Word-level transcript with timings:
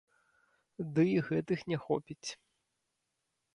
Ды 0.95 1.05
і 1.09 1.19
гэтых 1.29 1.59
не 1.73 1.77
хопіць. 1.85 2.29